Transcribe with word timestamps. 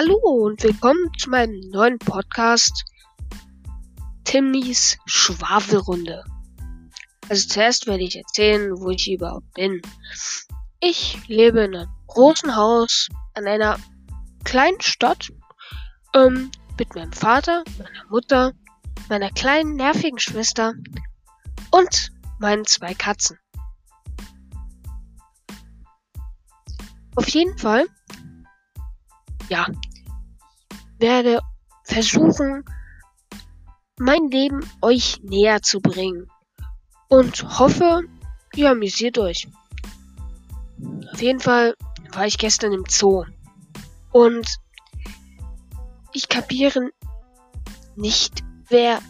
Hallo 0.00 0.16
und 0.44 0.62
willkommen 0.62 1.10
zu 1.18 1.28
meinem 1.28 1.58
neuen 1.70 1.98
Podcast 1.98 2.84
Timmys 4.22 4.96
Schwafelrunde. 5.06 6.22
Also 7.28 7.48
zuerst 7.48 7.88
werde 7.88 8.04
ich 8.04 8.14
erzählen, 8.14 8.78
wo 8.78 8.90
ich 8.90 9.10
überhaupt 9.10 9.52
bin. 9.54 9.82
Ich 10.78 11.26
lebe 11.26 11.64
in 11.64 11.74
einem 11.74 11.90
großen 12.06 12.54
Haus 12.54 13.08
an 13.34 13.48
einer 13.48 13.76
kleinen 14.44 14.80
Stadt 14.80 15.32
ähm, 16.14 16.52
mit 16.78 16.94
meinem 16.94 17.12
Vater, 17.12 17.64
meiner 17.76 18.08
Mutter, 18.08 18.52
meiner 19.08 19.32
kleinen 19.32 19.74
nervigen 19.74 20.20
Schwester 20.20 20.74
und 21.72 22.12
meinen 22.38 22.64
zwei 22.66 22.94
Katzen. 22.94 23.36
Auf 27.16 27.28
jeden 27.30 27.58
Fall, 27.58 27.86
ja, 29.48 29.66
werde 30.98 31.40
versuchen, 31.84 32.64
mein 33.98 34.28
Leben 34.30 34.60
euch 34.82 35.20
näher 35.22 35.62
zu 35.62 35.80
bringen. 35.80 36.30
Und 37.08 37.58
hoffe, 37.58 38.02
ihr 38.54 38.70
amüsiert 38.70 39.18
euch. 39.18 39.48
Auf 41.12 41.22
jeden 41.22 41.40
Fall 41.40 41.74
war 42.12 42.26
ich 42.26 42.38
gestern 42.38 42.72
im 42.72 42.84
Zoo. 42.88 43.24
Und 44.12 44.46
ich 46.12 46.28
kapiere 46.28 46.90
nicht, 47.96 48.44
wer 48.68 49.00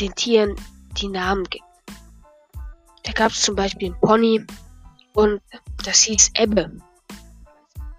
den 0.00 0.14
Tieren 0.14 0.56
die 0.96 1.08
Namen 1.08 1.44
gibt. 1.44 1.64
Da 3.04 3.12
gab 3.12 3.32
es 3.32 3.42
zum 3.42 3.54
Beispiel 3.54 3.88
einen 3.92 4.00
Pony 4.00 4.44
und 5.14 5.40
das 5.84 6.02
hieß 6.02 6.32
Ebbe. 6.34 6.70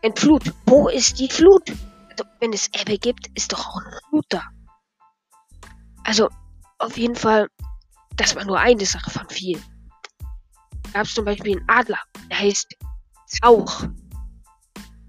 Ein 0.04 0.16
Flut. 0.16 0.54
Wo 0.66 0.88
ist 0.88 1.20
die 1.20 1.30
Flut? 1.30 1.72
Also, 2.20 2.32
wenn 2.42 2.52
es 2.52 2.70
Ebbe 2.74 2.98
gibt, 2.98 3.28
ist 3.36 3.54
doch 3.54 3.66
auch 3.66 3.78
eine 3.78 3.98
Flut 4.10 4.26
da. 4.28 4.44
Also, 6.04 6.28
auf 6.78 6.98
jeden 6.98 7.16
Fall, 7.16 7.48
das 8.18 8.36
war 8.36 8.44
nur 8.44 8.60
eine 8.60 8.86
Sache 8.86 9.10
von 9.10 9.30
vielen. 9.30 9.64
Gab 10.92 11.06
es 11.06 11.14
zum 11.14 11.24
Beispiel 11.24 11.58
einen 11.58 11.70
Adler, 11.70 12.00
der 12.30 12.40
heißt 12.40 12.76
Tauch. 13.42 13.86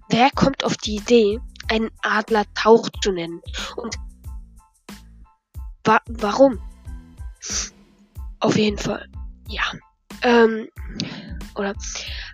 Wer 0.08 0.30
kommt 0.30 0.62
auf 0.62 0.76
die 0.76 0.98
Idee, 0.98 1.40
einen 1.68 1.90
Adler 2.02 2.44
Tauch 2.54 2.88
zu 3.02 3.10
nennen? 3.10 3.40
Und 3.74 3.96
wa 5.82 6.00
warum? 6.06 6.60
Auf 8.38 8.56
jeden 8.56 8.78
Fall, 8.78 9.10
ja. 9.48 9.64
Ähm, 10.22 10.68
oder 11.56 11.74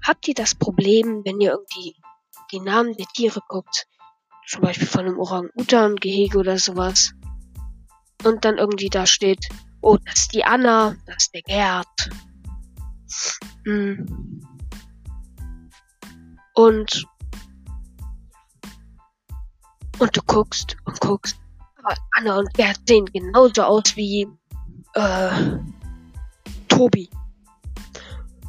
habt 0.06 0.28
ihr 0.28 0.34
das 0.34 0.54
Problem, 0.54 1.22
wenn 1.24 1.40
ihr 1.40 1.52
irgendwie 1.52 1.96
die 2.52 2.60
Namen 2.60 2.94
der 2.94 3.06
Tiere 3.06 3.40
guckt, 3.48 3.86
zum 4.46 4.62
Beispiel 4.62 4.86
von 4.86 5.00
einem 5.00 5.18
Orang-Utan-Gehege 5.18 6.38
oder 6.38 6.58
sowas, 6.58 7.12
und 8.24 8.44
dann 8.44 8.58
irgendwie 8.58 8.88
da 8.88 9.06
steht, 9.06 9.48
oh, 9.80 9.98
das 10.04 10.20
ist 10.20 10.34
die 10.34 10.44
Anna, 10.44 10.96
das 11.06 11.16
ist 11.24 11.34
der 11.34 11.42
Gerd. 11.42 12.10
Hm. 13.64 14.40
Und 16.54 17.06
und 19.98 20.16
du 20.16 20.20
guckst 20.26 20.76
und 20.84 21.00
guckst. 21.00 21.38
Aber 21.82 21.94
Anna 22.12 22.38
und 22.38 22.52
Gerd 22.54 22.80
sehen 22.86 23.06
genauso 23.06 23.62
aus 23.62 23.94
wie 23.94 24.26
äh, 24.94 25.58
Tobi. 26.68 27.08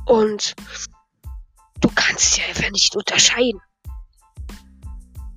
Und 0.06 0.56
du 1.82 1.90
kannst 1.94 2.34
sie 2.34 2.42
einfach 2.44 2.72
nicht 2.72 2.96
unterscheiden. 2.96 3.62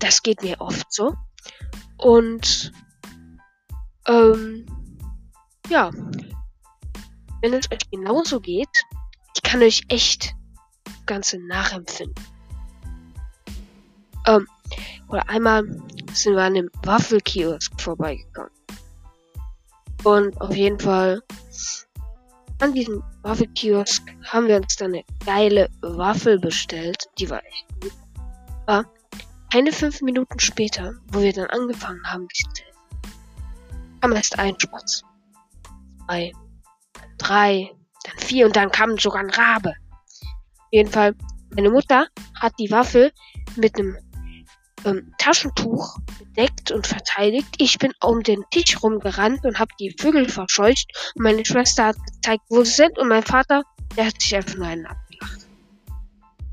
Das 0.01 0.23
geht 0.23 0.43
mir 0.43 0.61
oft 0.61 0.93
so. 0.93 1.15
Und 1.99 2.73
ähm, 4.07 4.67
ja, 5.69 5.91
wenn 7.43 7.55
es 7.55 7.71
euch 7.71 7.89
genauso 7.91 8.41
geht, 8.41 8.69
ich 9.35 9.43
kann 9.43 9.63
euch 9.63 9.83
echt 9.89 10.35
das 10.85 11.07
Ganze 11.07 11.39
nachempfinden. 11.39 12.25
Ähm, 14.27 14.47
oder 15.09 15.29
einmal 15.29 15.65
sind 16.13 16.35
wir 16.35 16.43
an 16.43 16.55
dem 16.55 16.71
Waffelkiosk 16.83 17.81
vorbeigekommen. 17.81 18.51
Und 20.03 20.41
auf 20.41 20.55
jeden 20.57 20.81
Fall 20.81 21.23
an 22.61 22.75
diesem 22.75 23.03
Waffelkiosk 23.23 24.03
haben 24.25 24.49
wir 24.49 24.57
uns 24.57 24.77
dann 24.77 24.95
eine 24.95 25.05
geile 25.25 25.69
Waffel 25.83 26.39
bestellt. 26.39 27.05
Die 27.19 27.29
war 27.29 27.45
echt 27.45 27.67
gut. 27.81 27.93
Keine 29.51 29.73
fünf 29.73 30.01
Minuten 30.01 30.39
später, 30.39 30.95
wo 31.09 31.21
wir 31.21 31.33
dann 31.33 31.47
angefangen 31.47 32.03
haben, 32.05 32.29
kam 34.01 34.13
erst 34.13 34.39
ein 34.39 34.59
Spatz. 34.59 35.03
Zwei, 36.07 36.33
drei, 37.19 37.71
dann 38.05 38.19
vier 38.19 38.47
und 38.47 38.57
dann 38.57 38.71
kam 38.71 38.97
sogar 38.99 39.21
ein 39.21 39.31
Rabe. 39.31 39.71
Auf 39.71 40.73
jeden 40.73 40.91
Fall, 40.91 41.15
meine 41.55 41.71
Mutter 41.71 42.07
hat 42.41 42.55
die 42.59 42.71
Waffel 42.71 43.13
mit 43.57 43.79
einem 43.79 43.99
ähm, 44.85 45.13
Taschentuch 45.19 45.99
bedeckt 46.19 46.71
und 46.71 46.87
verteidigt. 46.87 47.49
Ich 47.59 47.79
bin 47.79 47.93
um 48.03 48.23
den 48.23 48.45
Tisch 48.51 48.83
rumgerannt 48.83 49.45
und 49.45 49.59
habe 49.59 49.73
die 49.79 49.95
Vögel 49.99 50.29
verscheucht. 50.29 51.13
Und 51.15 51.25
meine 51.25 51.45
Schwester 51.45 51.87
hat 51.87 51.97
gezeigt, 52.07 52.45
wo 52.49 52.65
sie 52.65 52.73
sind. 52.73 52.99
Und 52.99 53.09
mein 53.09 53.23
Vater, 53.23 53.63
der 53.97 54.07
hat 54.07 54.21
sich 54.21 54.35
einfach 54.35 54.55
nur 54.55 54.67
einen 54.67 54.87
abgelacht. 54.87 55.47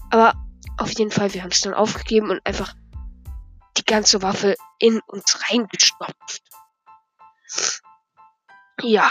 Aber 0.10 0.34
auf 0.78 0.92
jeden 0.98 1.12
Fall, 1.12 1.34
wir 1.34 1.44
haben 1.44 1.52
es 1.52 1.62
dann 1.62 1.74
aufgegeben 1.74 2.30
und 2.30 2.46
einfach 2.46 2.76
die 3.78 3.86
ganze 3.86 4.22
Waffe 4.22 4.56
in 4.80 5.00
uns 5.08 5.40
reingestopft. 5.50 6.42
Ja, 8.82 9.10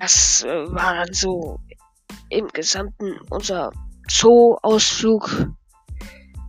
das 0.00 0.42
äh, 0.42 0.72
war 0.72 0.94
dann 0.94 1.12
so 1.12 1.60
im 2.30 2.48
Gesamten 2.48 3.18
unser 3.30 3.70
Zoo-Ausflug 4.08 5.48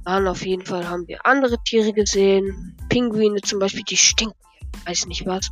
waren 0.04 0.28
auf 0.28 0.46
jeden 0.46 0.66
Fall, 0.66 0.88
haben 0.88 1.08
wir 1.08 1.26
andere 1.26 1.58
Tiere 1.64 1.92
gesehen. 1.92 2.78
Pinguine 2.90 3.42
zum 3.42 3.60
Beispiel, 3.60 3.84
die 3.84 3.98
stinken. 3.98 4.38
Weiß 4.86 5.08
nicht 5.08 5.26
was. 5.26 5.50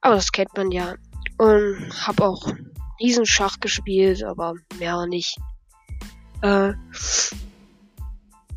Aber 0.00 0.14
das 0.14 0.30
kennt 0.32 0.56
man 0.56 0.70
ja. 0.70 0.94
Und 1.38 1.90
hab 2.06 2.20
auch 2.20 2.52
Riesenschach 3.00 3.58
gespielt, 3.60 4.22
aber 4.22 4.54
mehr 4.78 4.96
auch 4.96 5.06
nicht. 5.06 5.36
Äh, 6.42 6.74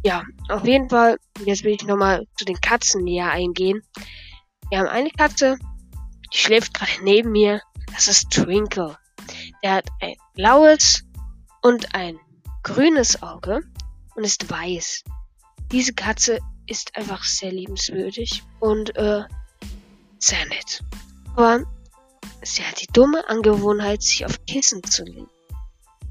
ja, 0.03 0.23
auf 0.49 0.65
jeden 0.65 0.89
Fall, 0.89 1.17
jetzt 1.45 1.63
will 1.63 1.73
ich 1.73 1.85
nochmal 1.85 2.25
zu 2.37 2.45
den 2.45 2.59
Katzen 2.59 3.03
näher 3.03 3.31
eingehen. 3.31 3.81
Wir 4.69 4.79
haben 4.79 4.87
eine 4.87 5.09
Katze, 5.09 5.57
die 6.33 6.37
schläft 6.37 6.73
gerade 6.73 6.91
neben 7.03 7.31
mir. 7.31 7.61
Das 7.93 8.07
ist 8.07 8.31
Twinkle. 8.31 8.97
Der 9.63 9.75
hat 9.75 9.87
ein 10.01 10.15
blaues 10.33 11.03
und 11.61 11.95
ein 11.95 12.19
grünes 12.63 13.21
Auge 13.21 13.61
und 14.15 14.23
ist 14.23 14.49
weiß. 14.49 15.03
Diese 15.71 15.93
Katze 15.93 16.39
ist 16.67 16.95
einfach 16.95 17.23
sehr 17.23 17.51
liebenswürdig 17.51 18.43
und 18.59 18.95
äh, 18.95 19.23
sehr 20.19 20.45
nett. 20.47 20.83
Aber 21.35 21.63
sie 22.41 22.63
hat 22.63 22.81
die 22.81 22.87
dumme 22.87 23.27
Angewohnheit, 23.29 24.01
sich 24.01 24.25
auf 24.25 24.45
Kissen 24.45 24.83
zu 24.83 25.03
legen. 25.03 25.29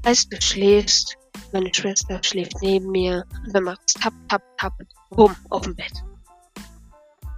Heißt, 0.05 0.31
du 0.31 0.41
schläfst, 0.41 1.17
meine 1.53 1.73
Schwester 1.73 2.19
schläft 2.23 2.61
neben 2.61 2.91
mir 2.91 3.25
und 3.45 3.53
dann 3.55 3.63
macht's 3.63 3.93
tap, 3.93 4.13
tap, 4.27 4.41
tap, 4.57 4.73
bumm, 5.11 5.35
auf 5.49 5.61
dem 5.61 5.75
Bett. 5.75 5.93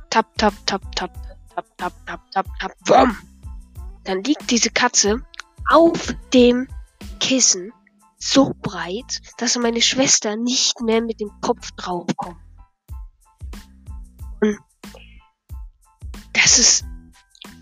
Tap, 0.09 0.25
tap, 0.37 0.53
tap, 0.65 0.81
tap, 0.95 1.13
tap, 1.53 1.77
tap, 1.77 1.93
tap, 2.05 2.31
tap, 2.31 2.47
tap, 2.59 2.71
bumm. 2.85 3.17
Dann 4.05 4.23
liegt 4.23 4.49
diese 4.49 4.69
Katze 4.69 5.21
auf 5.69 6.13
dem 6.33 6.67
Kissen 7.19 7.73
so 8.17 8.53
breit, 8.62 9.21
dass 9.38 9.57
meine 9.57 9.81
Schwester 9.81 10.35
nicht 10.35 10.81
mehr 10.81 11.01
mit 11.01 11.19
dem 11.19 11.31
Kopf 11.41 11.71
draufkommt. 11.71 12.39
Und 14.41 14.59
das 16.33 16.59
ist 16.59 16.85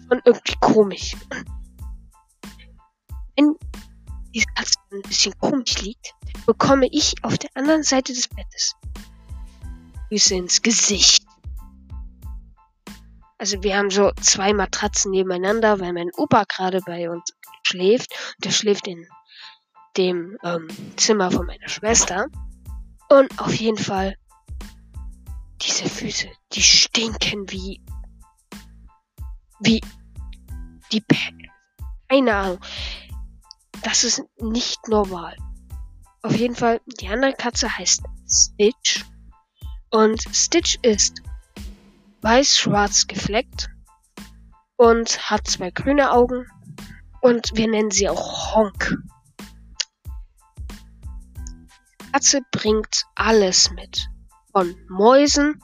schon 0.08 0.22
irgendwie 0.24 0.56
komisch. 0.60 1.16
wenn 3.36 3.56
diese 4.34 4.48
Katze 4.56 4.80
ein 4.92 5.02
bisschen 5.02 5.38
komisch 5.40 5.82
liegt, 5.82 6.14
bekomme 6.46 6.88
ich 6.92 7.16
auf 7.24 7.38
der 7.38 7.50
anderen 7.54 7.84
Seite 7.84 8.14
des 8.14 8.28
Bettes 8.28 8.76
Füße 10.10 10.36
ins 10.36 10.62
Gesicht. 10.62 11.26
Also 13.38 13.62
wir 13.64 13.78
haben 13.78 13.90
so 13.90 14.12
zwei 14.22 14.54
Matratzen 14.54 15.12
nebeneinander, 15.12 15.80
weil 15.80 15.92
mein 15.92 16.12
Opa 16.16 16.44
gerade 16.48 16.82
bei 16.86 17.10
uns 17.10 17.34
schläft. 17.64 18.12
Und 18.12 18.46
der 18.46 18.52
schläft 18.52 18.88
in 18.88 19.08
dem 19.98 20.38
ähm, 20.44 20.68
Zimmer 20.96 21.32
von 21.32 21.46
meiner 21.46 21.68
Schwester. 21.68 22.28
Und 23.10 23.40
auf 23.40 23.54
jeden 23.56 23.78
Fall, 23.78 24.16
diese 25.62 25.90
Füße, 25.90 26.30
die 26.54 26.62
stinken 26.62 27.50
wie, 27.50 27.82
wie 29.60 29.82
die 30.92 31.02
Pe 31.02 31.16
Keine 32.08 32.36
Ahnung. 32.36 32.60
Das 33.84 34.04
ist 34.04 34.24
nicht 34.40 34.88
normal. 34.88 35.36
Auf 36.22 36.36
jeden 36.36 36.56
Fall, 36.56 36.80
die 37.00 37.10
andere 37.10 37.34
Katze 37.34 37.78
heißt 37.78 38.02
Stitch. 38.28 39.06
Und 39.92 40.24
Stitch 40.32 40.80
ist 40.82 41.22
weiß-schwarz 42.22 43.08
gefleckt 43.08 43.70
und 44.78 45.30
hat 45.30 45.48
zwei 45.48 45.70
grüne 45.70 46.12
Augen 46.12 46.48
und 47.22 47.52
wir 47.56 47.68
nennen 47.68 47.92
sie 47.92 48.10
auch 48.10 48.56
Honk. 48.56 48.98
Die 52.02 52.12
Katze 52.14 52.42
bringt 52.52 53.04
alles 53.16 53.72
mit. 53.72 54.08
Von 54.54 54.76
Mäusen, 54.88 55.62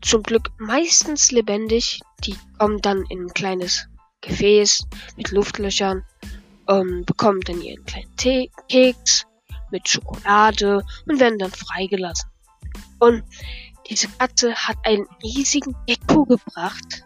zum 0.00 0.22
Glück 0.24 0.50
meistens 0.58 1.30
lebendig, 1.30 2.00
die 2.24 2.36
kommen 2.58 2.80
dann 2.82 3.04
in 3.08 3.26
ein 3.26 3.34
kleines 3.34 3.86
Gefäß 4.20 4.86
mit 5.16 5.30
Luftlöchern, 5.30 6.04
ähm, 6.68 7.04
bekommen 7.04 7.40
dann 7.42 7.60
ihren 7.60 7.84
kleinen 7.84 8.14
Tee 8.16 8.50
Keks 8.68 9.26
mit 9.70 9.88
Schokolade 9.88 10.82
und 11.06 11.20
werden 11.20 11.38
dann 11.38 11.50
freigelassen. 11.50 12.30
Und 12.98 13.24
diese 13.88 14.08
Katze 14.08 14.54
hat 14.54 14.76
einen 14.84 15.06
riesigen 15.22 15.74
Gecko 15.86 16.24
gebracht 16.24 17.04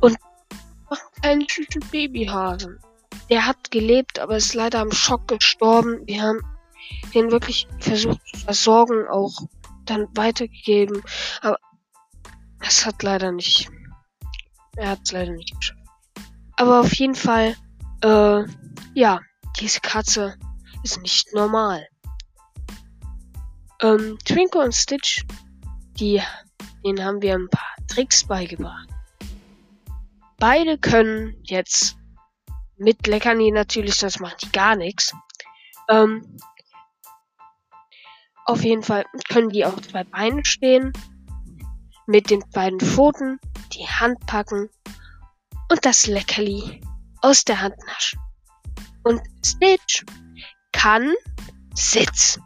und 0.00 0.16
einen 1.22 1.46
süßen 1.48 1.82
Babyhasen. 1.90 2.80
Der 3.30 3.46
hat 3.46 3.70
gelebt, 3.70 4.18
aber 4.18 4.36
ist 4.36 4.54
leider 4.54 4.80
am 4.80 4.92
Schock 4.92 5.28
gestorben. 5.28 6.06
Wir 6.06 6.22
haben 6.22 6.40
den 7.14 7.30
wirklich 7.30 7.66
versucht 7.80 8.20
zu 8.32 8.40
versorgen, 8.40 9.06
auch 9.08 9.32
dann 9.84 10.08
weitergegeben. 10.14 11.02
Aber 11.40 11.58
es 12.60 12.86
hat 12.86 13.02
leider 13.02 13.32
nicht. 13.32 13.68
Er 14.76 14.90
hat 14.90 15.00
es 15.04 15.12
leider 15.12 15.32
nicht 15.32 15.58
geschafft. 15.58 15.80
Aber 16.56 16.80
auf 16.80 16.94
jeden 16.94 17.14
Fall, 17.14 17.56
äh, 18.06 18.44
ja, 18.94 19.20
diese 19.58 19.80
Katze 19.80 20.36
ist 20.84 21.00
nicht 21.02 21.34
normal. 21.34 21.86
Ähm, 23.82 24.16
Twinkle 24.24 24.62
und 24.62 24.74
Stitch, 24.74 25.24
die, 25.98 26.22
denen 26.84 27.04
haben 27.04 27.20
wir 27.20 27.34
ein 27.34 27.48
paar 27.50 27.74
Tricks 27.88 28.24
beigebracht. 28.24 28.88
Beide 30.38 30.78
können 30.78 31.36
jetzt 31.42 31.96
mit 32.76 33.06
Leckerni 33.06 33.50
natürlich, 33.50 33.98
das 33.98 34.20
macht 34.20 34.42
die 34.42 34.52
gar 34.52 34.76
nichts. 34.76 35.12
Ähm, 35.88 36.38
auf 38.44 38.62
jeden 38.62 38.82
Fall 38.82 39.04
können 39.28 39.48
die 39.48 39.64
auf 39.64 39.80
zwei 39.82 40.04
Beinen 40.04 40.44
stehen, 40.44 40.92
mit 42.06 42.30
den 42.30 42.44
beiden 42.52 42.78
Pfoten 42.78 43.40
die 43.72 43.86
Hand 43.88 44.24
packen 44.26 44.70
und 45.68 45.84
das 45.84 46.06
Leckerli 46.06 46.80
aus 47.22 47.44
der 47.44 47.60
Hand 47.60 47.76
naschen. 47.86 48.20
Und 49.04 49.20
Stitch 49.44 50.04
kann 50.72 51.12
sitzen. 51.74 52.42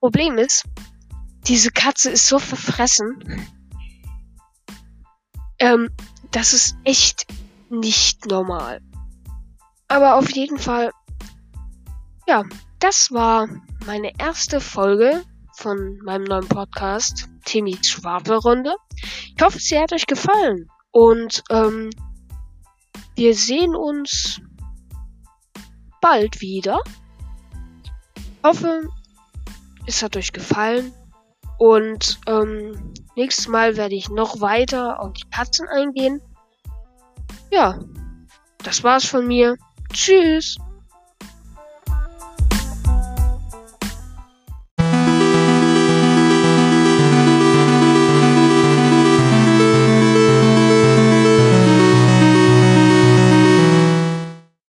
Problem 0.00 0.38
ist, 0.38 0.64
diese 1.46 1.70
Katze 1.70 2.10
ist 2.10 2.26
so 2.26 2.38
verfressen. 2.38 3.48
Ähm, 5.58 5.90
das 6.30 6.52
ist 6.52 6.76
echt 6.84 7.26
nicht 7.70 8.26
normal. 8.26 8.80
Aber 9.88 10.16
auf 10.16 10.30
jeden 10.30 10.58
Fall, 10.58 10.90
ja, 12.26 12.44
das 12.80 13.12
war 13.12 13.48
meine 13.86 14.12
erste 14.18 14.60
Folge 14.60 15.22
von 15.56 15.98
meinem 16.04 16.24
neuen 16.24 16.48
Podcast, 16.48 17.28
Timmys 17.44 17.88
Schwafelrunde. 17.88 18.74
Ich 19.36 19.42
hoffe, 19.42 19.58
sie 19.58 19.78
hat 19.78 19.92
euch 19.92 20.06
gefallen. 20.06 20.68
Und 20.90 21.42
ähm, 21.50 21.90
wir 23.16 23.34
sehen 23.34 23.74
uns 23.74 24.40
bald 26.00 26.40
wieder. 26.40 26.80
Ich 28.16 28.44
hoffe, 28.44 28.88
es 29.86 30.02
hat 30.02 30.16
euch 30.16 30.32
gefallen. 30.32 30.92
Und 31.58 32.20
ähm, 32.26 32.92
nächstes 33.16 33.48
Mal 33.48 33.76
werde 33.76 33.94
ich 33.94 34.08
noch 34.08 34.40
weiter 34.40 35.00
auf 35.00 35.12
die 35.12 35.28
Katzen 35.30 35.68
eingehen. 35.68 36.20
Ja, 37.50 37.78
das 38.58 38.82
war's 38.82 39.04
von 39.04 39.26
mir. 39.26 39.56
Tschüss. 39.92 40.58